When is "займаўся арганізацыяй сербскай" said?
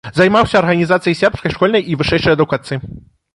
0.19-1.53